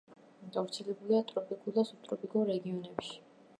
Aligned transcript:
გავრცელებულია 0.55 1.19
ტროპიკულ 1.33 1.77
და 1.77 1.85
სუბტროპიკულ 1.91 2.49
რეგიონებში. 2.51 3.17